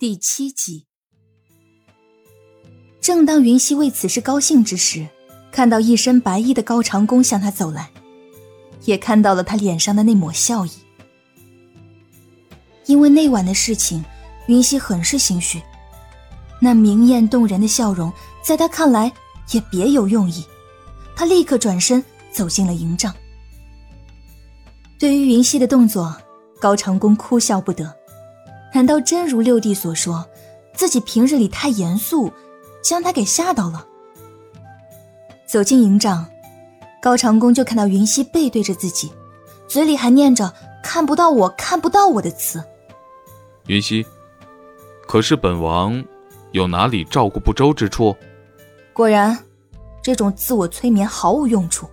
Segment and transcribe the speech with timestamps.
[0.00, 0.86] 第七集。
[3.02, 5.06] 正当云溪为此事高兴之时，
[5.52, 7.90] 看到一身白衣的高长恭向他走来，
[8.86, 10.70] 也看到了他脸上的那抹笑意。
[12.86, 14.02] 因为那晚的事情，
[14.46, 15.60] 云溪很是心虚，
[16.62, 18.10] 那明艳动人的笑容，
[18.42, 19.12] 在他看来
[19.50, 20.42] 也别有用意。
[21.14, 23.14] 他立刻转身走进了营帐。
[24.98, 26.16] 对于云溪的动作，
[26.58, 27.99] 高长恭哭笑不得。
[28.72, 30.24] 难道真如六弟所说，
[30.72, 32.32] 自己平日里太严肃，
[32.82, 33.86] 将他给吓到了？
[35.46, 36.24] 走进营帐，
[37.02, 39.12] 高长恭就看到云溪背对着自己，
[39.66, 42.62] 嘴里还念着“看不到我，看不到我”的词。
[43.66, 44.06] 云溪，
[45.08, 46.02] 可是本王
[46.52, 48.16] 有哪里照顾不周之处？
[48.92, 49.36] 果然，
[50.00, 51.88] 这种自我催眠毫无用处。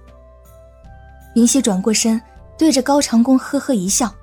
[1.36, 2.22] 云溪转过身，
[2.58, 4.14] 对着高长恭呵呵一笑：“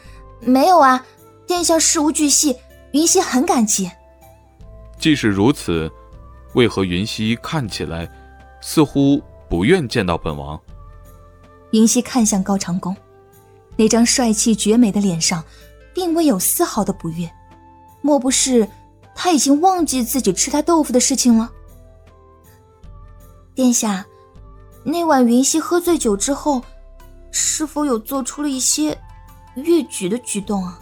[0.40, 1.04] 没有啊。”
[1.52, 2.56] 殿下事无巨细，
[2.92, 3.90] 云溪很感激。
[4.98, 5.92] 即使如此，
[6.54, 8.08] 为何云溪看起来
[8.62, 10.58] 似乎不愿见到本王？
[11.72, 12.96] 云溪看向高长恭，
[13.76, 15.44] 那张帅气绝美的脸上，
[15.92, 17.30] 并未有丝毫的不悦。
[18.00, 18.66] 莫不是
[19.14, 21.52] 他已经忘记自己吃他豆腐的事情了？
[23.54, 24.06] 殿下，
[24.84, 26.62] 那晚云溪喝醉酒之后，
[27.30, 28.98] 是否有做出了一些
[29.56, 30.78] 越矩的举动啊？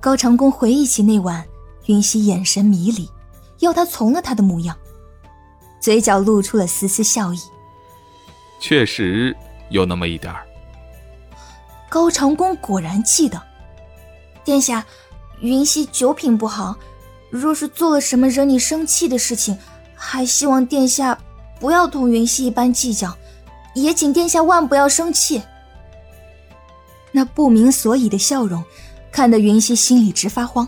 [0.00, 1.46] 高长恭回忆起那晚，
[1.84, 3.06] 云溪眼神迷离，
[3.58, 4.74] 要他从了他的模样，
[5.78, 7.38] 嘴角露出了丝丝笑意。
[8.58, 9.36] 确实
[9.68, 10.46] 有那么一点儿。
[11.90, 13.42] 高长恭果然记得，
[14.42, 14.86] 殿下，
[15.40, 16.74] 云溪酒品不好，
[17.28, 19.58] 若是做了什么惹你生气的事情，
[19.94, 21.18] 还希望殿下
[21.58, 23.14] 不要同云溪一般计较，
[23.74, 25.42] 也请殿下万不要生气。
[27.12, 28.64] 那不明所以的笑容。
[29.12, 30.66] 看得云溪心里直发慌。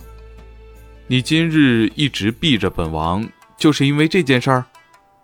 [1.07, 4.65] 你今日一直避着本王，就是因为这件事儿？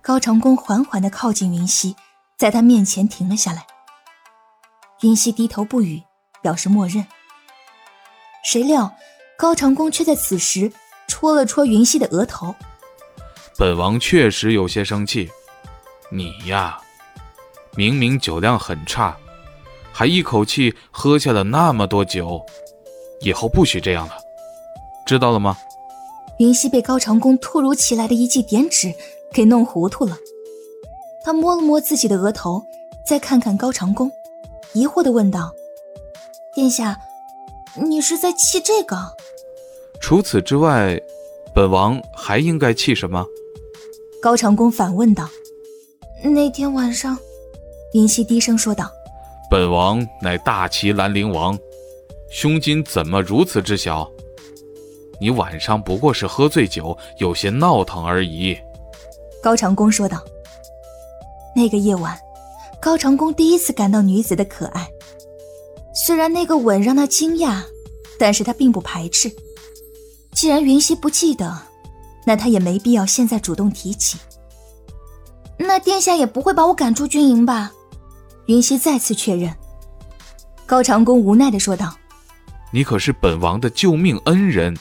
[0.02, 1.94] 高长恭缓缓的靠近云溪，
[2.38, 3.66] 在他面前停了下来。
[5.02, 6.02] 云溪低头不语，
[6.42, 7.04] 表示默认。
[8.44, 8.92] 谁料
[9.36, 10.72] 高长恭却在此时
[11.08, 12.54] 戳了戳云溪的额头。
[13.56, 15.28] 本王确实有些生气，
[16.10, 16.78] 你呀，
[17.76, 19.16] 明明酒量很差，
[19.92, 22.40] 还一口气喝下了那么多酒。
[23.20, 24.14] 以后不许这样了，
[25.06, 25.56] 知道了吗？
[26.38, 28.94] 云溪被高长恭突如其来的一记点指
[29.32, 30.16] 给弄糊涂了，
[31.24, 32.62] 他摸了摸自己的额头，
[33.04, 34.10] 再看看高长恭，
[34.72, 35.52] 疑惑的问道
[36.54, 36.96] ：“殿下，
[37.74, 38.96] 你是在气这个？
[40.00, 41.00] 除此之外，
[41.52, 43.26] 本王还应该气什么？”
[44.22, 45.28] 高长恭反问道。
[46.22, 47.18] 那天晚上，
[47.94, 48.88] 云溪低声说道
[49.50, 51.58] ：“本王乃大齐兰陵王。”
[52.30, 54.10] 胸襟怎么如此之小？
[55.20, 58.56] 你晚上不过是喝醉酒，有些闹腾而已。”
[59.42, 60.22] 高长恭说道。
[61.56, 62.16] 那个夜晚，
[62.80, 64.88] 高长恭第一次感到女子的可爱。
[65.92, 67.62] 虽然那个吻让他惊讶，
[68.18, 69.34] 但是他并不排斥。
[70.32, 71.58] 既然云溪不记得，
[72.24, 74.18] 那他也没必要现在主动提起。
[75.56, 77.72] 那殿下也不会把我赶出军营吧？
[78.46, 79.52] 云溪再次确认。
[80.64, 81.92] 高长恭无奈的说道。
[82.70, 84.76] 你可是本王的救命恩人，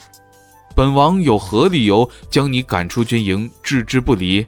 [0.75, 4.46] 本王有何理由将你赶出军营，置之不理？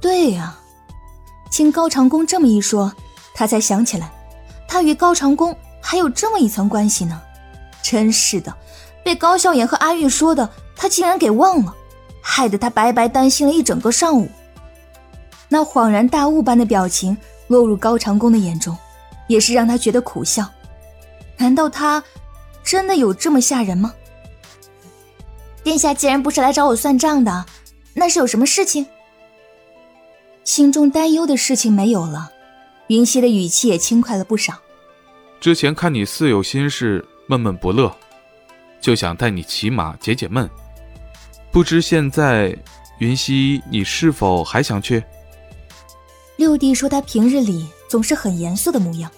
[0.00, 0.56] 对呀，
[1.50, 2.92] 听高长恭这么一说，
[3.34, 4.10] 他才想起来，
[4.68, 7.20] 他与高长恭还有这么一层关系呢。
[7.82, 8.54] 真是的，
[9.04, 11.74] 被高笑颜和阿玉说的，他竟然给忘了，
[12.22, 14.30] 害得他白白担心了一整个上午。
[15.48, 17.16] 那恍然大悟般的表情
[17.48, 18.76] 落入高长恭的眼中，
[19.26, 20.48] 也是让他觉得苦笑。
[21.38, 22.02] 难道他
[22.62, 23.94] 真的有这么吓人吗？
[25.62, 27.46] 殿下既然不是来找我算账的，
[27.94, 28.86] 那是有什么事情？
[30.44, 32.30] 心中担忧的事情没有了，
[32.88, 34.54] 云溪的语气也轻快了不少。
[35.40, 37.94] 之前看你似有心事，闷闷不乐，
[38.80, 40.48] 就想带你骑马解解闷。
[41.52, 42.56] 不知现在，
[42.98, 45.02] 云溪你是否还想去？
[46.36, 49.10] 六弟说他平日里总是很严肃的模样，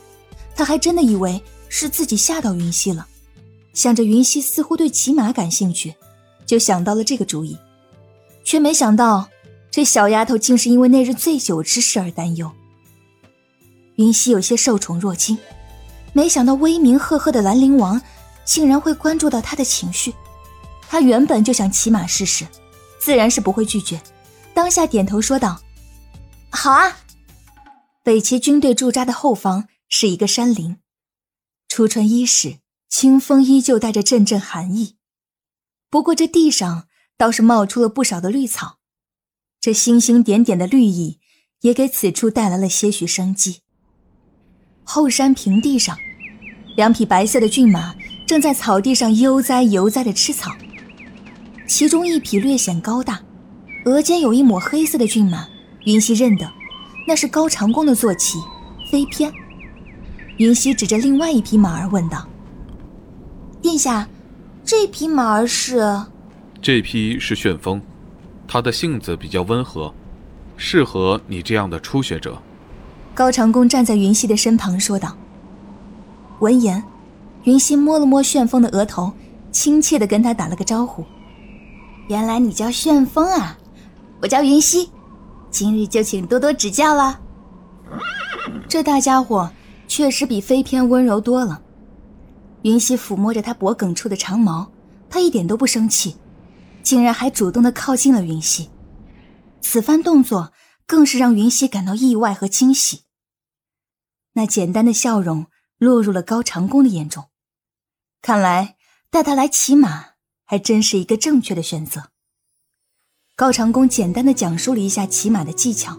[0.55, 1.41] 他还真的以为。
[1.71, 3.07] 是自己吓到云溪了，
[3.73, 5.95] 想着云溪似乎对骑马感兴趣，
[6.45, 7.57] 就想到了这个主意，
[8.45, 9.31] 却没想到
[9.71, 12.51] 这小丫头竟是因为那日醉酒之事而担忧。
[13.95, 15.39] 云溪有些受宠若惊，
[16.13, 18.03] 没想到威名赫赫的兰陵王
[18.45, 20.13] 竟然会关注到她的情绪。
[20.89, 22.45] 他原本就想骑马试试，
[22.99, 24.01] 自然是不会拒绝，
[24.53, 25.61] 当下点头说道
[26.51, 26.97] ：“好啊。”
[28.03, 30.77] 北齐军队驻扎的后方是一个山林。
[31.71, 32.57] 初春伊始，
[32.89, 34.97] 清风依旧带着阵阵寒意。
[35.89, 38.79] 不过这地上倒是冒出了不少的绿草，
[39.61, 41.21] 这星星点点的绿意
[41.61, 43.61] 也给此处带来了些许生机。
[44.83, 45.97] 后山平地上，
[46.75, 47.95] 两匹白色的骏马
[48.27, 50.51] 正在草地上悠哉悠哉地吃草。
[51.69, 53.23] 其中一匹略显高大，
[53.85, 55.47] 额间有一抹黑色的骏马，
[55.85, 56.53] 云溪认得，
[57.07, 58.41] 那是高长恭的坐骑
[58.91, 59.33] 飞偏。
[60.41, 62.27] 云溪指着另外一匹马儿问道
[63.61, 64.09] ：“殿下，
[64.65, 66.03] 这匹马儿是
[66.63, 67.79] ？”“这匹是旋风，
[68.49, 69.93] 它的性子比较温和，
[70.57, 72.41] 适合你这样的初学者。”
[73.13, 75.15] 高长恭站在云溪的身旁说道。
[76.39, 76.83] 闻言，
[77.45, 79.13] 云溪摸了摸旋风的额头，
[79.53, 81.05] 亲切地跟他打了个招呼
[82.09, 83.59] ：“原来你叫旋风啊，
[84.23, 84.89] 我叫云溪，
[85.51, 87.21] 今日就请多多指教了。”
[88.67, 89.51] 这大家伙
[89.91, 91.63] 确实比飞偏温柔多了。
[92.63, 94.71] 云溪抚摸着他脖颈处的长毛，
[95.09, 96.17] 他一点都不生气，
[96.85, 98.71] 竟然还主动的靠近了云溪。
[99.61, 100.53] 此番动作。
[100.91, 103.03] 更是让云溪感到意外和惊喜。
[104.33, 105.47] 那简单的笑容
[105.79, 107.27] 落入了高长恭的眼中，
[108.21, 108.75] 看来
[109.09, 110.07] 带他来骑马
[110.45, 112.09] 还真是一个正确的选择。
[113.37, 115.97] 高长恭简单的讲述了一下骑马的技巧，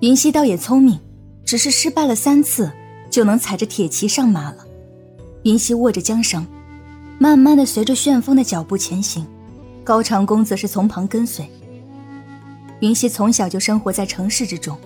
[0.00, 0.98] 云溪倒也聪明，
[1.46, 2.72] 只是失败了三次
[3.12, 4.66] 就能踩着铁骑上马了。
[5.44, 6.44] 云溪握着缰绳，
[7.18, 9.24] 慢慢的随着旋风的脚步前行，
[9.84, 11.46] 高长恭则是从旁跟随。
[12.80, 14.76] 云溪从小就生活在城市之中，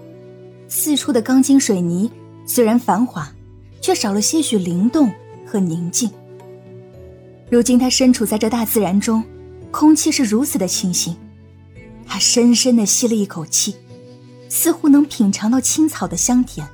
[0.68, 2.10] 四处的钢筋水泥
[2.44, 3.32] 虽然繁华，
[3.80, 5.10] 却少了些许灵动
[5.46, 6.10] 和宁静。
[7.48, 9.22] 如今他身处在这大自然中，
[9.70, 11.16] 空气是如此的清新，
[12.04, 13.76] 他深深的吸了一口气，
[14.48, 16.66] 似乎能品尝到青草的香甜。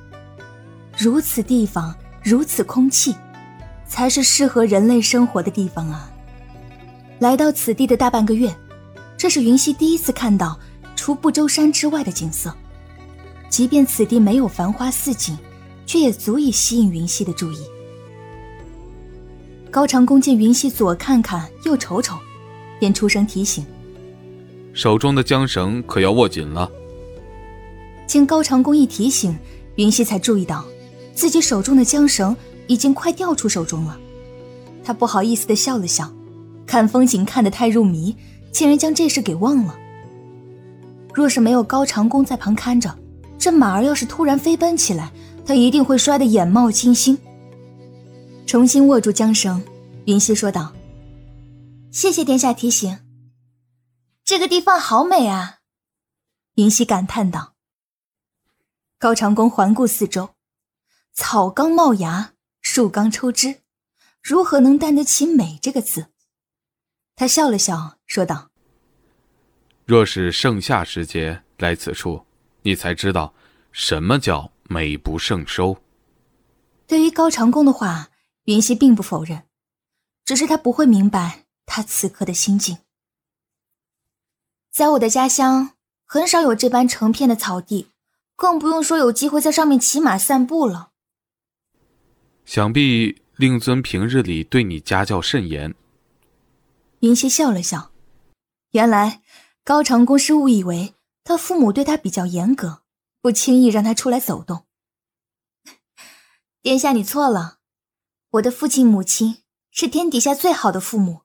[0.97, 3.15] 如此地方，如此空气，
[3.87, 6.11] 才是适合人类生活的地方啊！
[7.19, 8.53] 来到此地的大半个月，
[9.17, 10.59] 这是云溪第一次看到。
[10.95, 12.53] 除不周山之外的景色，
[13.49, 15.37] 即便此地没有繁花似锦，
[15.85, 17.57] 却也足以吸引云溪的注意。
[19.69, 22.17] 高长恭见云溪左看看右瞅瞅，
[22.79, 23.65] 便出声提醒
[24.71, 26.71] ：“手中的缰绳可要握紧了。”
[28.07, 29.37] 经高长恭一提醒，
[29.75, 30.63] 云溪才注意到
[31.15, 32.35] 自己手中的缰绳
[32.67, 33.99] 已经快掉出手中了。
[34.83, 36.11] 他不好意思的笑了笑，
[36.65, 38.15] 看风景看得太入迷，
[38.51, 39.77] 竟然将这事给忘了。
[41.13, 42.97] 若是没有高长恭在旁看着，
[43.37, 45.11] 这马儿要是突然飞奔起来，
[45.45, 47.17] 他一定会摔得眼冒金星。
[48.45, 49.63] 重新握住缰绳，
[50.05, 50.73] 云溪说道
[51.91, 52.99] ：“谢谢殿下提醒。
[54.25, 55.59] 这个地方好美啊！”
[56.55, 57.53] 云溪感叹道。
[58.99, 60.29] 高长恭环顾四周，
[61.13, 63.61] 草刚冒芽，树刚抽枝，
[64.19, 66.07] 如何能担得起“美”这个字？
[67.15, 68.49] 他笑了笑，说道。
[69.85, 72.25] 若是盛夏时节来此处，
[72.63, 73.31] 你才知道
[73.71, 75.77] 什么叫美不胜收。
[76.87, 78.09] 对于高长恭的话，
[78.45, 79.43] 云溪并不否认，
[80.25, 82.79] 只是他不会明白他此刻的心境。
[84.71, 85.75] 在我的家乡，
[86.05, 87.89] 很少有这般成片的草地，
[88.35, 90.89] 更不用说有机会在上面骑马散步了。
[92.45, 95.73] 想必令尊平日里对你家教甚严。
[96.99, 97.91] 云溪笑了笑，
[98.71, 99.21] 原来。
[99.65, 102.81] 高长恭是误以为他父母对他比较严格，
[103.21, 104.65] 不轻易让他出来走动。
[106.61, 107.59] 殿下，你错了，
[108.31, 111.21] 我的父亲母亲是天底下最好的父母，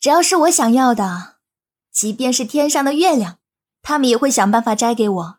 [0.00, 1.36] 只要是我想要的，
[1.92, 3.38] 即便是天上的月亮，
[3.82, 5.38] 他们也会想办法摘给我。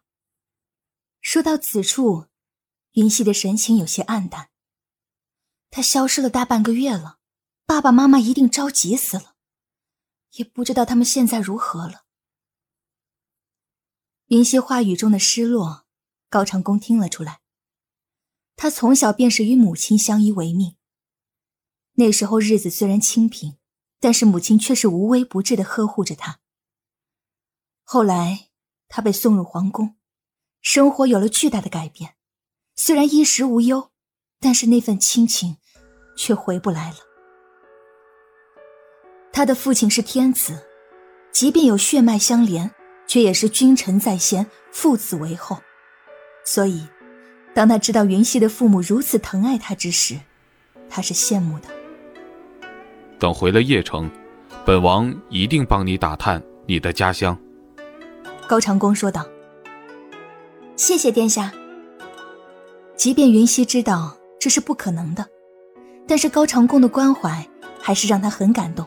[1.19, 2.27] 说到此处，
[2.93, 4.47] 云溪的神情有些黯淡。
[5.69, 7.19] 他消失了大半个月了，
[7.65, 9.35] 爸爸妈妈一定着急死了。
[10.33, 12.05] 也不知道他们现在如何了。
[14.27, 15.85] 云溪话语中的失落，
[16.29, 17.41] 高长恭听了出来。
[18.55, 20.75] 他从小便是与母亲相依为命。
[21.93, 23.57] 那时候日子虽然清贫，
[23.99, 26.39] 但是母亲却是无微不至的呵护着他。
[27.83, 28.49] 后来
[28.87, 29.95] 他被送入皇宫，
[30.61, 32.15] 生活有了巨大的改变。
[32.75, 33.91] 虽然衣食无忧，
[34.39, 35.57] 但是那份亲情
[36.15, 36.95] 却回不来了。
[39.31, 40.65] 他的父亲是天子，
[41.31, 42.71] 即便有血脉相连，
[43.07, 45.57] 却也是君臣在先，父子为后。
[46.45, 46.87] 所以，
[47.53, 50.19] 当他知道云溪的父母如此疼爱他之时，
[50.89, 51.67] 他是羡慕的。
[53.19, 54.09] 等回了邺城，
[54.65, 57.37] 本王一定帮你打探你的家乡。”
[58.47, 59.25] 高长恭说道。
[60.75, 61.53] “谢谢殿下。”
[62.97, 65.25] 即便云溪知道这是不可能的，
[66.07, 67.45] 但是高长恭的关怀
[67.79, 68.85] 还是让他很感动。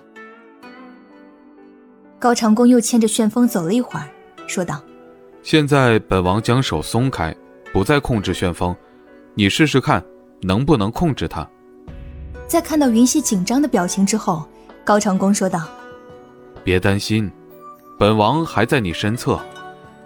[2.19, 4.09] 高长恭又牵着旋风走了一会儿，
[4.47, 4.83] 说道
[5.43, 7.35] ：“现在本王将手松开，
[7.73, 8.75] 不再控制旋风，
[9.35, 10.03] 你试试看
[10.41, 11.47] 能不能控制他。”
[12.49, 14.47] 在看到云溪紧张的表情之后，
[14.85, 15.69] 高长恭说道
[16.65, 17.31] ：“别担心，
[17.99, 19.39] 本王还在你身侧，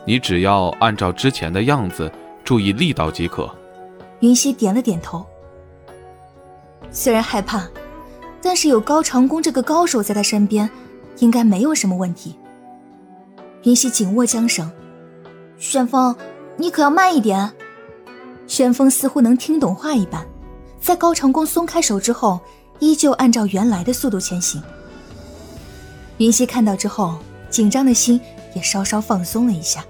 [0.04, 2.10] 你只要按照之前的样子，
[2.44, 3.48] 注意力道即可。”
[4.20, 5.24] 云溪点了点头。
[6.90, 7.66] 虽然害怕，
[8.42, 10.68] 但是有高长恭这个高手在他身边。
[11.20, 12.36] 应该没有什么问题。
[13.62, 14.70] 云溪紧握缰绳，
[15.58, 16.14] 旋风，
[16.58, 17.50] 你可要慢一点。
[18.46, 20.26] 旋风似乎能听懂话一般，
[20.78, 22.38] 在高长恭松开手之后，
[22.80, 24.62] 依旧按照原来的速度前行。
[26.18, 27.16] 云溪看到之后，
[27.48, 28.20] 紧张的心
[28.54, 29.82] 也稍稍放松了一下。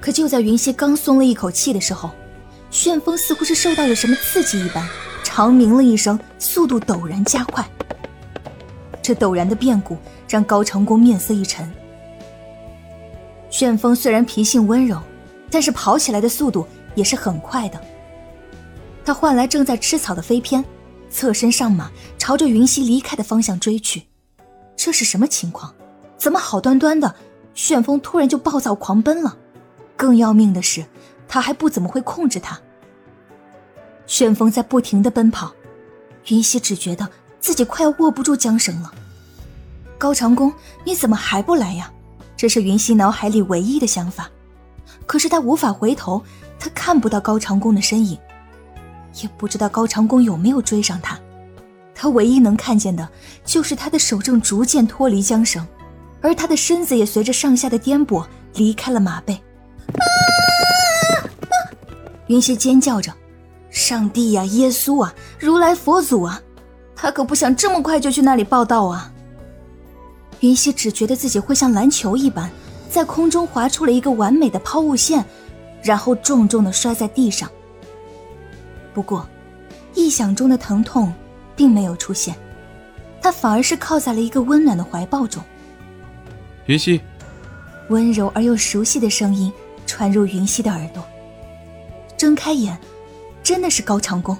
[0.00, 2.10] 可就在云溪刚松了一口气的时候，
[2.70, 4.88] 旋风似乎是受到了什么刺激一般，
[5.30, 7.62] 长鸣了一声，速度陡然加快。
[9.02, 11.70] 这陡然的变故让高长恭面色一沉。
[13.50, 14.98] 旋风虽然脾性温柔，
[15.50, 17.78] 但是跑起来的速度也是很快的。
[19.04, 20.64] 他换来正在吃草的飞偏，
[21.10, 24.04] 侧身上马，朝着云溪离开的方向追去。
[24.76, 25.74] 这是什么情况？
[26.16, 27.14] 怎么好端端的
[27.54, 29.36] 旋风突然就暴躁狂奔了？
[29.94, 30.86] 更要命的是，
[31.28, 32.58] 他还不怎么会控制他。
[34.08, 35.52] 旋风在不停的奔跑，
[36.26, 37.08] 云溪只觉得。
[37.40, 38.92] 自己快要握不住缰绳了，
[39.96, 40.52] 高长恭，
[40.84, 41.88] 你怎么还不来呀？
[42.36, 44.28] 这是云溪脑海里唯一的想法。
[45.06, 46.20] 可是他无法回头，
[46.58, 48.18] 他看不到高长恭的身影，
[49.22, 51.16] 也不知道高长恭有没有追上他。
[51.94, 53.08] 他唯一能看见的
[53.44, 55.64] 就是他的手正逐渐脱离缰绳，
[56.20, 59.32] 而他的身子也随着上下的颠簸离开了马背。
[59.94, 60.02] 啊！
[62.26, 63.14] 云溪尖叫着
[63.70, 66.42] ：“上帝呀，耶稣啊，如来佛祖啊！”
[66.96, 69.12] 他可不想这么快就去那里报道啊！
[70.40, 72.50] 云溪只觉得自己会像篮球一般，
[72.90, 75.24] 在空中划出了一个完美的抛物线，
[75.82, 77.48] 然后重重的摔在地上。
[78.92, 79.28] 不过，
[79.94, 81.12] 臆想中的疼痛
[81.54, 82.34] 并没有出现，
[83.22, 85.42] 他反而是靠在了一个温暖的怀抱中。
[86.66, 87.00] 云溪，
[87.90, 89.52] 温柔而又熟悉的声音
[89.86, 91.04] 传入云溪的耳朵。
[92.16, 92.76] 睁开眼，
[93.48, 94.36] 真的是高长恭。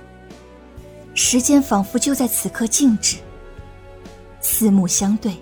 [1.15, 3.17] 时间仿佛就在此刻静止。
[4.39, 5.35] 四目相对，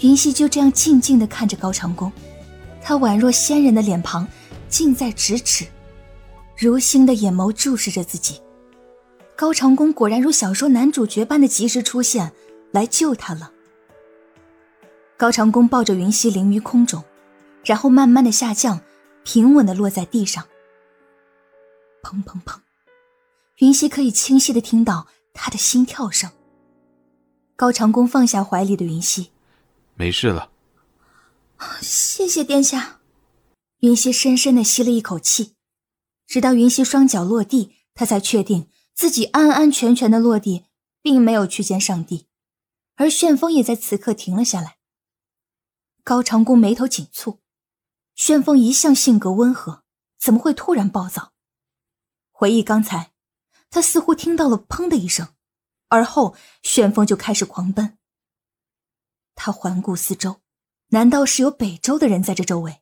[0.00, 2.10] 云溪就这样静静地看着高长恭，
[2.82, 4.26] 他宛若仙人的脸庞，
[4.68, 5.64] 近在咫尺，
[6.56, 8.42] 如星的眼眸注视着自己。
[9.36, 12.32] 高长恭果然如小说男主角般的及时出现，
[12.72, 13.52] 来救他了。
[15.16, 17.04] 高长恭抱着云溪凌于空中，
[17.64, 18.80] 然后慢慢的下降，
[19.22, 20.44] 平稳的落在地上。
[22.02, 22.58] 砰砰砰。
[23.58, 26.30] 云溪可以清晰的听到他的心跳声。
[27.56, 29.32] 高长恭放下怀里的云溪，
[29.94, 30.50] 没事了。
[31.80, 33.00] 谢谢殿下。
[33.80, 35.54] 云溪深深的吸了一口气，
[36.26, 40.66] 直到云溪双脚落地，他才确定自己安安全全的落地，
[41.02, 42.26] 并没有去见上帝。
[42.94, 44.78] 而旋风也在此刻停了下来。
[46.04, 47.38] 高长恭眉头紧蹙，
[48.14, 49.82] 旋风一向性格温和，
[50.18, 51.32] 怎么会突然暴躁？
[52.30, 53.12] 回忆刚才。
[53.70, 55.34] 他似乎听到了“砰”的一声，
[55.88, 57.98] 而后旋风就开始狂奔。
[59.34, 60.40] 他环顾四周，
[60.88, 62.80] 难道是有北周的人在这周围？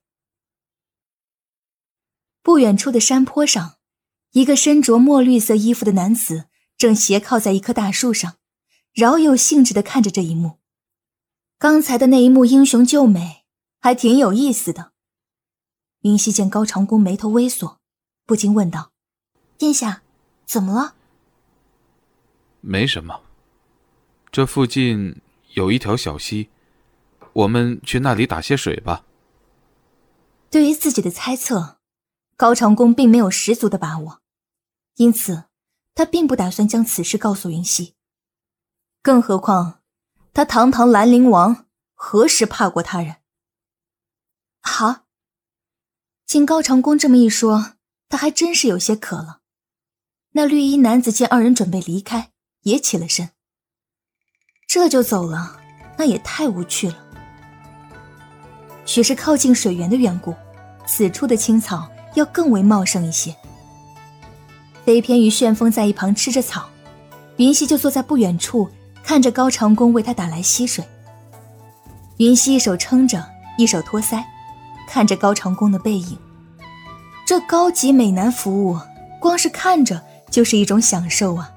[2.42, 3.78] 不远处的山坡上，
[4.30, 8.36] 一个身着墨绿色衣服的男子正斜靠在一棵大树上，
[8.92, 10.60] 饶有兴致的看着这一幕。
[11.58, 13.44] 刚才的那一幕英雄救美，
[13.80, 14.92] 还挺有意思的。
[16.02, 17.80] 云溪见高长恭眉头微锁，
[18.24, 18.92] 不禁问道
[19.58, 20.04] ：“殿下。”
[20.46, 20.94] 怎么了？
[22.60, 23.22] 没什么。
[24.30, 25.20] 这附近
[25.54, 26.50] 有一条小溪，
[27.32, 29.04] 我们去那里打些水吧。
[30.50, 31.78] 对于自己的猜测，
[32.36, 34.20] 高长恭并没有十足的把握，
[34.96, 35.44] 因此
[35.94, 37.94] 他并不打算将此事告诉云溪。
[39.02, 39.80] 更何况，
[40.32, 43.16] 他堂堂兰陵王，何时怕过他人？
[44.60, 45.06] 好，
[46.26, 47.74] 经高长恭这么一说，
[48.08, 49.40] 他还真是有些渴了。
[50.36, 52.28] 那绿衣男子见二人准备离开，
[52.64, 53.30] 也起了身。
[54.68, 55.56] 这就走了，
[55.96, 56.96] 那也太无趣了。
[58.84, 60.34] 许是靠近水源的缘故，
[60.86, 63.34] 此处的青草要更为茂盛一些。
[64.84, 66.68] 飞偏与旋风在一旁吃着草，
[67.38, 68.68] 云溪就坐在不远处，
[69.02, 70.84] 看着高长恭为他打来溪水。
[72.18, 73.26] 云溪一手撑着，
[73.56, 74.22] 一手托腮，
[74.86, 76.18] 看着高长恭的背影。
[77.26, 78.78] 这高级美男服务，
[79.18, 80.04] 光是看着。
[80.36, 81.50] 就是一种享受啊！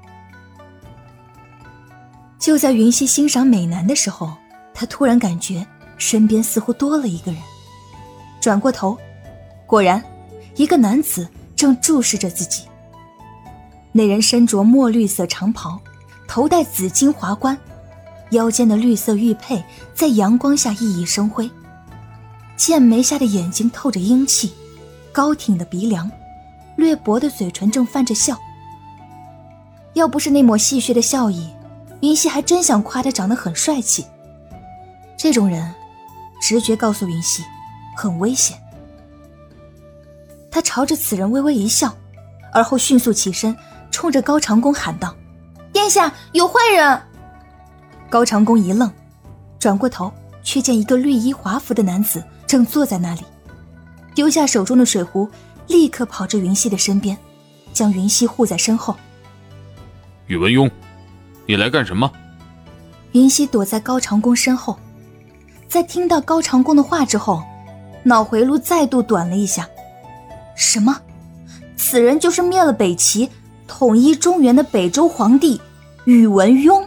[2.38, 4.32] 就在云溪欣赏美男的时候，
[4.72, 5.66] 她突然感觉
[5.98, 7.38] 身边似乎多了一个人。
[8.40, 8.96] 转过头，
[9.66, 10.02] 果然，
[10.56, 12.62] 一个男子正注视着自己。
[13.92, 15.78] 那人身着墨绿色长袍，
[16.26, 17.54] 头戴紫金华冠，
[18.30, 19.62] 腰间的绿色玉佩
[19.94, 21.50] 在阳光下熠熠生辉。
[22.56, 24.54] 剑眉下的眼睛透着英气，
[25.12, 26.10] 高挺的鼻梁，
[26.76, 28.40] 略薄的嘴唇正泛着笑。
[29.94, 31.50] 要不是那抹戏谑的笑意，
[32.00, 34.04] 云溪还真想夸他长得很帅气。
[35.16, 35.74] 这种人，
[36.40, 37.42] 直觉告诉云溪，
[37.96, 38.56] 很危险。
[40.50, 41.94] 他朝着此人微微一笑，
[42.52, 43.56] 而后迅速起身，
[43.90, 45.14] 冲着高长恭喊道
[45.72, 47.02] ：“殿下，有坏人！”
[48.08, 48.90] 高长恭一愣，
[49.58, 53.22] 转过头，却见一个绿衣华服的男子正坐在那里，
[54.14, 55.28] 丢下手中的水壶，
[55.68, 57.16] 立刻跑至云溪的身边，
[57.72, 58.96] 将云溪护在身后。
[60.30, 60.70] 宇文邕，
[61.44, 62.08] 你来干什么？
[63.10, 64.78] 云溪躲在高长恭身后，
[65.66, 67.42] 在听到高长恭的话之后，
[68.04, 69.68] 脑回路再度短了一下。
[70.54, 70.96] 什么？
[71.76, 73.28] 此人就是灭了北齐、
[73.66, 75.60] 统一中原的北周皇帝
[76.04, 76.86] 宇文邕？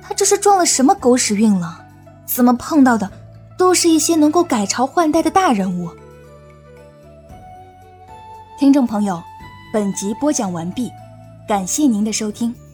[0.00, 1.84] 他这是撞了什么狗屎运了？
[2.24, 3.10] 怎么碰到的
[3.58, 5.90] 都是一些能够改朝换代的大人物？
[8.58, 9.22] 听众朋友，
[9.74, 10.90] 本集播讲完毕。
[11.46, 12.65] 感谢您的收听。